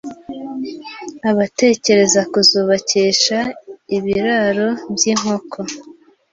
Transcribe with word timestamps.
abatekereza 1.29 2.21
kuzubakisha 2.31 3.37
ibiraro 3.97 4.69
by’inkoko 4.93 5.59